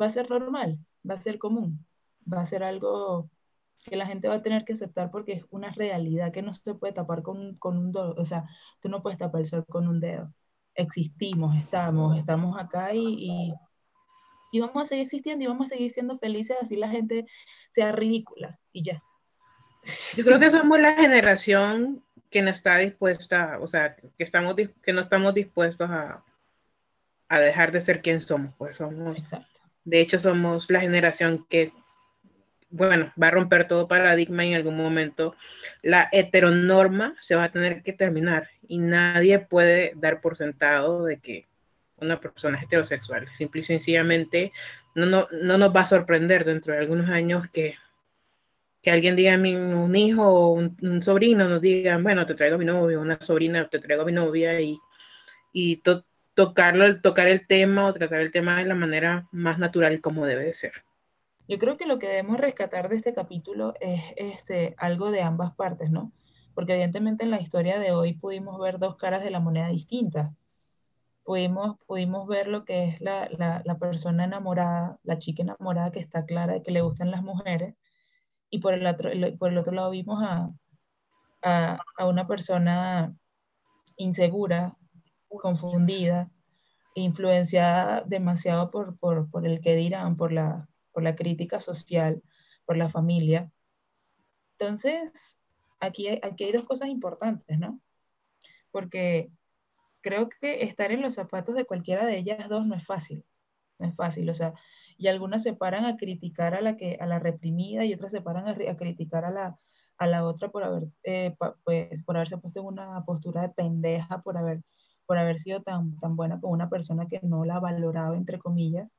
[0.00, 0.78] va a ser normal,
[1.08, 1.86] va a ser común,
[2.32, 3.30] va a ser algo
[3.84, 6.74] que la gente va a tener que aceptar porque es una realidad que no se
[6.74, 8.44] puede tapar con, con un dedo, o sea,
[8.80, 10.32] tú no puedes tapar el sol con un dedo.
[10.74, 13.54] Existimos, estamos, estamos acá y, y,
[14.54, 17.26] y vamos a seguir existiendo y vamos a seguir siendo felices así la gente
[17.70, 19.02] sea ridícula y ya.
[20.16, 24.92] Yo creo que somos la generación que no está dispuesta, o sea, que, estamos, que
[24.92, 26.22] no estamos dispuestos a,
[27.28, 28.54] a dejar de ser quien somos.
[28.56, 29.62] Pues somos, Exacto.
[29.84, 31.72] de hecho, somos la generación que,
[32.70, 35.34] bueno, va a romper todo paradigma y en algún momento
[35.82, 41.18] la heteronorma se va a tener que terminar y nadie puede dar por sentado de
[41.18, 41.48] que
[41.98, 43.28] una persona heterosexual.
[43.38, 44.52] Simple y sencillamente
[44.94, 47.76] no, no, no nos va a sorprender dentro de algunos años que,
[48.84, 52.56] que alguien diga a mí, un hijo o un, sobrino nos diga, bueno, te traigo
[52.56, 54.78] a mi novio, una sobrina, te traigo a mi novia y,
[55.52, 55.82] y
[56.34, 60.44] tocarlo, tocar el tema o tratar el tema de la manera más natural como debe
[60.44, 60.72] de ser.
[61.48, 65.54] Yo creo que lo que debemos rescatar de este capítulo es este, algo de ambas
[65.54, 66.12] partes, ¿no?
[66.54, 70.30] Porque evidentemente en la historia de hoy pudimos ver dos caras de la moneda distintas.
[71.24, 76.00] Pudimos, pudimos ver lo que es la, la, la persona enamorada, la chica enamorada que
[76.00, 77.74] está clara de que le gustan las mujeres,
[78.50, 80.50] y por el otro, por el otro lado vimos a,
[81.42, 83.14] a, a una persona
[83.96, 84.76] insegura,
[85.28, 86.30] confundida,
[86.94, 92.22] influenciada demasiado por, por, por el que dirán, por la, por la crítica social,
[92.66, 93.50] por la familia.
[94.58, 95.38] Entonces,
[95.80, 97.80] aquí hay, aquí hay dos cosas importantes, ¿no?
[98.70, 99.30] Porque
[100.04, 103.24] creo que estar en los zapatos de cualquiera de ellas dos no es fácil,
[103.78, 104.52] no es fácil, o sea,
[104.98, 108.20] y algunas se paran a criticar a la, que, a la reprimida y otras se
[108.20, 109.58] paran a, a criticar a la,
[109.96, 111.34] a la otra por, haber, eh,
[111.64, 114.62] pues, por haberse puesto en una postura de pendeja, por haber,
[115.06, 118.94] por haber sido tan, tan buena con una persona que no la valoraba, entre comillas.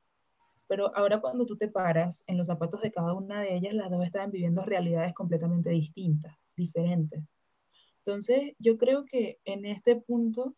[0.66, 3.90] Pero ahora cuando tú te paras en los zapatos de cada una de ellas, las
[3.90, 7.22] dos estaban viviendo realidades completamente distintas, diferentes.
[7.98, 10.56] Entonces, yo creo que en este punto,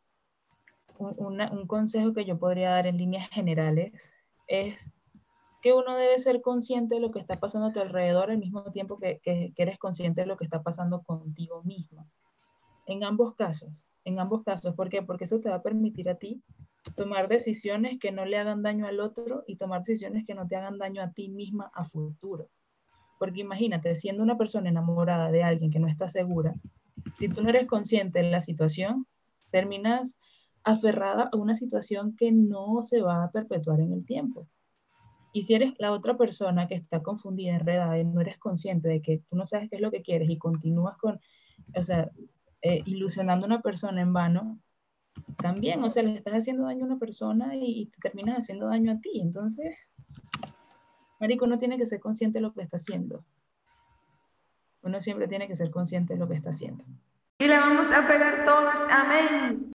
[0.98, 4.14] un, consejo que yo podría dar en líneas generales
[4.46, 4.92] es
[5.62, 8.62] que uno debe ser consciente de lo que está pasando a tu alrededor al mismo
[8.70, 12.06] tiempo que, que, que, eres consciente de lo que está pasando contigo mismo.
[12.86, 13.70] En ambos casos,
[14.04, 14.74] en ambos casos.
[14.74, 15.02] ¿Por qué?
[15.02, 16.42] Porque eso te va a permitir a ti
[16.96, 20.56] tomar decisiones que no le hagan daño al otro y tomar decisiones que no te
[20.56, 22.48] hagan daño a ti misma a futuro.
[23.18, 26.54] Porque imagínate, siendo una persona enamorada de alguien que no está segura,
[27.16, 29.06] si tú no eres consciente de la situación,
[29.50, 30.18] terminas
[30.68, 34.46] aferrada a una situación que no se va a perpetuar en el tiempo.
[35.32, 39.00] Y si eres la otra persona que está confundida, enredada y no eres consciente de
[39.00, 41.20] que tú no sabes qué es lo que quieres y continúas con,
[41.74, 42.10] o sea,
[42.60, 44.58] eh, ilusionando a una persona en vano,
[45.38, 48.68] también, o sea, le estás haciendo daño a una persona y, y, te terminas haciendo
[48.68, 49.20] daño a ti.
[49.20, 49.74] Entonces,
[51.18, 53.24] Marico, uno tiene que ser consciente de lo que está haciendo.
[54.82, 56.84] Uno siempre tiene que ser consciente de lo que está haciendo.
[57.38, 59.67] Y le vamos a pegar todas, amén.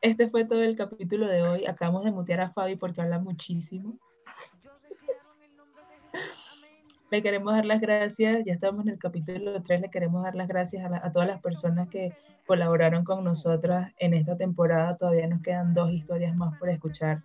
[0.00, 1.66] Este fue todo el capítulo de hoy.
[1.66, 3.98] Acabamos de mutear a Fabi porque habla muchísimo.
[7.10, 10.46] Le queremos dar las gracias, ya estamos en el capítulo 3, le queremos dar las
[10.46, 12.14] gracias a, la, a, todas las personas que
[12.46, 14.96] colaboraron con nosotras en esta temporada.
[14.96, 17.22] Todavía nos quedan dos historias más por escuchar,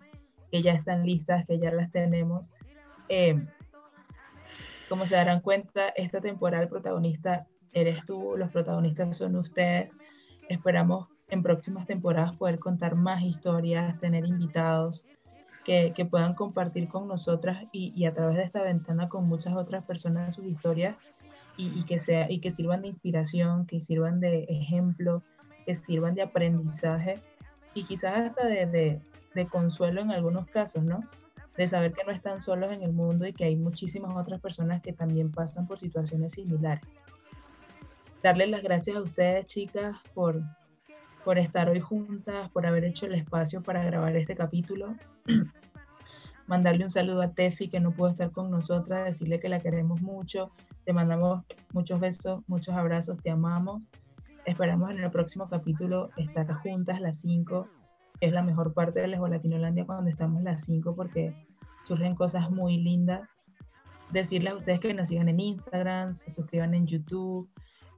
[0.50, 2.52] que ya están listas, que ya las tenemos.
[3.08, 3.46] Eh,
[4.88, 9.96] como se darán cuenta, esta temporada el protagonista eres tú, los protagonistas son ustedes.
[10.48, 15.04] Esperamos en próximas temporadas poder contar más historias, tener invitados,
[15.64, 19.84] que, que, puedan compartir con nosotras y, a través de esta ventana con muchas otras
[19.84, 20.96] personas sus historias
[21.56, 25.24] y, y, que sea, y que sirvan de inspiración, que sirvan de ejemplo,
[25.64, 27.20] que sirvan de aprendizaje
[27.74, 29.00] y quizás hasta de, de,
[29.34, 31.00] de consuelo en algunos casos, ¿no?
[31.56, 34.82] De saber que no están solos en el mundo y que hay muchísimas otras personas
[34.82, 36.84] que también pasan por situaciones similares.
[38.22, 40.42] Darles las gracias a ustedes, chicas, por,
[41.26, 44.94] por estar hoy juntas, por haber hecho el espacio para grabar este capítulo.
[46.46, 50.00] Mandarle un saludo a Tefi que no pudo estar con nosotras, decirle que la queremos
[50.02, 50.52] mucho.
[50.84, 53.82] Te mandamos muchos besos, muchos abrazos, te amamos.
[54.44, 57.66] Esperamos en el próximo capítulo estar juntas las 5,
[58.20, 61.34] que es la mejor parte de Lesbo Latinolandia cuando estamos las 5 porque
[61.82, 63.28] surgen cosas muy lindas.
[64.12, 67.50] Decirles a ustedes que nos sigan en Instagram, se suscriban en YouTube,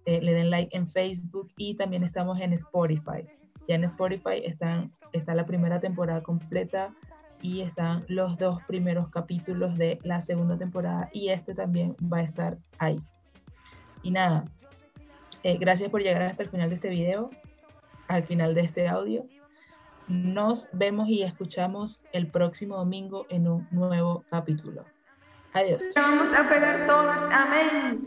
[0.08, 3.26] eh, le den like en Facebook y también estamos en Spotify.
[3.68, 6.94] Ya en Spotify están, está la primera temporada completa
[7.42, 12.22] y están los dos primeros capítulos de la segunda temporada y este también va a
[12.22, 12.98] estar ahí.
[14.02, 14.46] Y nada,
[15.42, 17.28] eh, gracias por llegar hasta el final de este video,
[18.06, 19.26] al final de este audio.
[20.06, 24.86] Nos vemos y escuchamos el próximo domingo en un nuevo capítulo.
[25.52, 25.82] Adiós.
[25.94, 28.06] Vamos a pegar todas, amén.